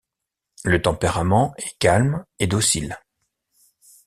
[0.63, 2.97] Le tempérament est calme et docile.